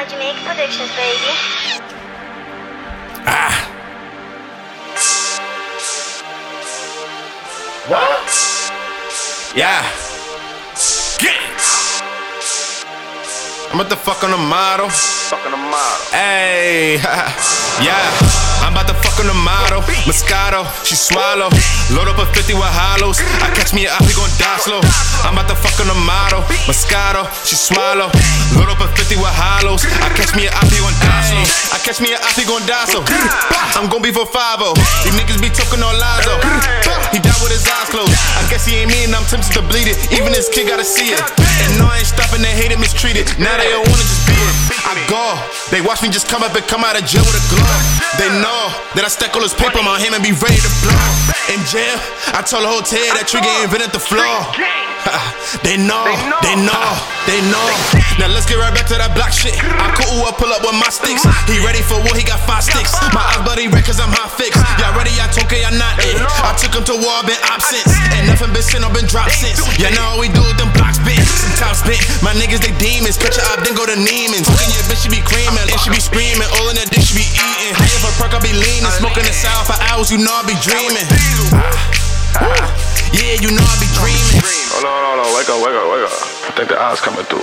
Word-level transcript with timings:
by 0.00 0.06
Yamaica 0.06 0.42
Productions, 0.46 0.90
baby. 0.96 1.32
Ah. 3.26 3.66
What? 7.86 8.30
Yeah. 9.54 9.82
Gang. 11.18 11.52
I'm 13.72 13.80
about 13.80 13.90
to 13.90 13.96
fuck 13.96 14.24
on 14.24 14.30
the 14.30 14.38
model. 14.38 14.88
Fuck 14.88 15.44
on 15.44 15.50
the 15.50 15.56
model. 15.58 16.06
Hey, 16.12 16.94
yeah. 17.84 18.49
On 19.20 19.26
the 19.26 19.34
model. 19.34 19.84
Moscato, 20.08 20.64
she 20.80 20.96
swallow. 20.96 21.52
Load 21.92 22.08
up 22.08 22.16
a 22.16 22.24
50 22.32 22.56
with 22.56 22.64
hollows. 22.72 23.20
I 23.44 23.52
catch 23.52 23.76
me 23.76 23.84
a 23.84 23.92
gon' 24.16 24.32
die 24.40 24.56
slow. 24.64 24.80
I'm 25.28 25.36
about 25.36 25.52
to 25.52 25.56
fuck 25.60 25.76
on 25.76 25.92
the 25.92 25.98
model. 26.08 26.40
Moscato, 26.64 27.28
she 27.44 27.52
swallow. 27.52 28.08
Load 28.56 28.72
up 28.72 28.80
a 28.80 28.88
50 28.88 29.20
with 29.20 29.28
hollows. 29.28 29.84
I 30.00 30.08
catch 30.16 30.32
me 30.32 30.48
a 30.48 30.56
gon' 30.72 30.96
die 31.04 31.24
slow. 31.28 31.44
I 31.68 31.78
catch 31.84 32.00
me 32.00 32.16
a 32.16 32.20
gon' 32.48 32.64
die 32.64 32.88
slow. 32.88 33.04
I'm 33.76 33.92
gon' 33.92 34.00
be 34.00 34.08
for 34.08 34.24
5 34.24 34.32
These 35.04 35.12
niggas 35.12 35.36
be 35.36 35.52
talking 35.52 35.84
on. 35.84 36.00
He 36.00 36.69
I'm 39.20 39.28
tempted 39.28 39.52
to 39.52 39.62
bleed 39.68 39.84
it. 39.84 40.00
Even 40.16 40.32
this 40.32 40.48
kid 40.48 40.64
gotta 40.64 40.80
see 40.80 41.12
it. 41.12 41.20
And 41.20 41.76
no, 41.76 41.92
I 41.92 42.00
ain't 42.00 42.08
stopping, 42.08 42.40
they 42.40 42.56
hate 42.56 42.72
it, 42.72 42.80
mistreated. 42.80 43.28
Now 43.36 43.52
they 43.60 43.68
don't 43.68 43.84
wanna 43.84 44.00
just 44.00 44.24
be 44.24 44.32
it. 44.32 44.56
I 44.88 44.96
go. 45.12 45.36
They 45.68 45.84
watch 45.84 46.00
me 46.00 46.08
just 46.08 46.24
come 46.32 46.40
up 46.40 46.56
and 46.56 46.64
come 46.64 46.88
out 46.88 46.96
of 46.96 47.04
jail 47.04 47.20
with 47.28 47.36
a 47.36 47.44
glow. 47.52 47.68
They 48.16 48.32
know 48.40 48.72
that 48.96 49.04
I 49.04 49.12
stack 49.12 49.36
all 49.36 49.44
this 49.44 49.52
paper 49.52 49.76
on 49.76 50.00
him 50.00 50.16
and 50.16 50.24
be 50.24 50.32
ready 50.32 50.56
to 50.56 50.72
blow. 50.80 51.04
In 51.52 51.60
jail, 51.68 52.00
I 52.32 52.40
told 52.40 52.64
the 52.64 52.72
hotel 52.72 53.04
that 53.12 53.28
trigger 53.28 53.52
invented 53.60 53.92
the 53.92 54.00
floor. 54.00 54.24
they 55.68 55.76
know, 55.76 56.08
they 56.40 56.56
know, 56.56 56.88
they 57.28 57.44
know. 57.52 57.68
Now 58.16 58.32
let's 58.32 58.48
get 58.48 58.56
right 58.56 58.72
back 58.72 58.88
to 58.88 58.96
that 58.96 59.12
block 59.12 59.36
shit. 59.36 59.52
I 60.20 60.36
cool, 60.36 60.36
pull 60.36 60.52
up 60.52 60.60
with 60.60 60.76
my 60.76 60.92
sticks. 60.92 61.24
He 61.48 61.56
ready 61.64 61.80
for 61.80 61.96
war, 62.04 62.12
he 62.12 62.20
got 62.20 62.40
five 62.44 62.60
sticks. 62.60 62.92
My 63.16 63.24
eyes 63.32 63.40
buddy 63.40 63.72
red 63.72 63.84
cause 63.88 63.96
I'm 63.96 64.12
hot 64.12 64.28
fixed. 64.36 64.60
Y'all 64.76 64.92
ready, 64.92 65.16
y'all 65.16 65.32
told 65.32 65.48
y'all 65.48 65.72
not 65.72 65.96
it. 66.04 66.20
I 66.44 66.52
took 66.60 66.76
him 66.76 66.84
to 66.92 66.96
war, 67.00 67.24
been 67.24 67.40
absent. 67.48 67.84
And 68.12 68.28
nothing 68.28 68.52
been 68.52 68.64
sent 68.64 68.84
or 68.84 68.92
been 68.92 69.08
dropped 69.08 69.32
since. 69.32 69.64
Yeah, 69.80 69.88
know 69.96 70.20
we 70.20 70.28
do 70.28 70.44
with 70.44 70.60
them 70.60 70.68
blocks 70.76 71.00
bent, 71.00 71.24
some 71.24 71.56
top 71.56 71.72
spent. 71.72 72.00
My 72.20 72.36
niggas, 72.36 72.60
they 72.60 72.74
demons. 72.76 73.16
Catch 73.16 73.40
a 73.40 73.44
up, 73.54 73.64
then 73.64 73.72
go 73.72 73.88
to 73.88 73.96
Neiman's. 73.96 74.44
Fucking 74.44 74.72
your 74.76 74.84
bitch, 74.92 75.00
she 75.00 75.08
be 75.08 75.24
creaming, 75.24 75.64
and 75.64 75.78
she 75.80 75.88
be 75.88 76.02
screaming. 76.02 76.48
All 76.60 76.68
in 76.68 76.76
that 76.76 76.92
dish, 76.92 77.16
she 77.16 77.24
be 77.24 77.24
eating. 77.24 77.72
High 77.72 77.88
if 77.88 78.04
a 78.04 78.10
perk, 78.20 78.36
I 78.36 78.40
be 78.44 78.52
leaning. 78.52 78.92
Smoking 79.00 79.24
the 79.24 79.32
south 79.32 79.72
for 79.72 79.78
hours, 79.88 80.12
you 80.12 80.20
know 80.20 80.36
I 80.36 80.44
be 80.44 80.56
dreaming. 80.60 81.08
Yeah, 83.16 83.40
you 83.40 83.50
know 83.56 83.64
I 83.64 83.74
be 83.80 83.88
dreaming. 83.96 84.36
Hold 84.76 84.84
on, 84.84 85.00
hold 85.16 85.20
on, 85.24 85.28
wake 85.32 85.48
up, 85.48 85.58
wake 85.64 85.76
up, 85.76 85.86
wake 85.88 86.04
up. 86.04 86.14
I 86.44 86.50
think 86.54 86.68
the 86.68 86.78
eyes 86.78 87.00
coming 87.00 87.24
through. 87.24 87.42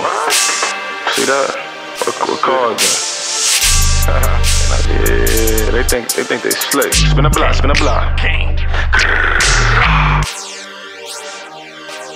See 1.18 1.26
that? 1.26 1.67
Called 2.10 2.80
yeah, 4.88 5.70
they 5.72 5.82
think 5.82 6.08
they 6.14 6.24
think 6.24 6.40
they 6.42 6.50
slick. 6.50 6.94
Spin 6.94 7.26
a 7.26 7.30
block, 7.30 7.54
spin 7.54 7.70
a 7.70 7.74
block. 7.74 8.16
Gang. 8.16 8.56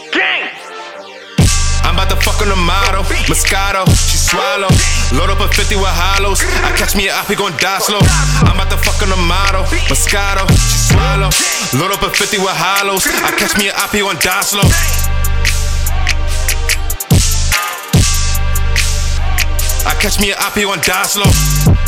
Gang. 0.09 0.49
I'm 1.85 1.93
about 1.93 2.09
to 2.09 2.17
fuck 2.25 2.41
on 2.41 2.49
the 2.49 2.57
model, 2.57 3.05
Moscato, 3.29 3.85
she 4.09 4.17
swallow. 4.17 4.73
Load 5.13 5.29
up 5.29 5.41
a 5.41 5.49
50 5.53 5.77
with 5.77 5.85
hollows. 5.85 6.41
I 6.65 6.73
catch 6.73 6.97
me 6.97 7.09
a 7.09 7.13
op, 7.13 7.27
he 7.27 7.35
gon' 7.35 7.53
die 7.59 7.79
slow. 7.81 8.01
I'm 8.49 8.57
about 8.57 8.71
to 8.71 8.79
fuck 8.79 9.03
on 9.03 9.11
the 9.11 9.21
model, 9.21 9.65
Moscato, 9.93 10.49
she 10.49 10.97
swallow. 10.97 11.29
Load 11.77 11.93
up 11.93 12.03
a 12.03 12.09
50 12.09 12.39
with 12.39 12.49
hollows. 12.49 13.05
I 13.07 13.37
catch 13.37 13.59
me 13.59 13.69
a 13.69 13.75
op, 13.77 13.91
he 13.93 14.01
gon' 14.01 14.17
die 14.17 14.41
slow. 14.41 14.65
Catch 20.03 20.19
me 20.19 20.33
a 20.33 20.47
op, 20.47 20.55
he 20.55 20.63
gon' 20.63 20.81
die 20.81 21.07
slow. 21.07 21.82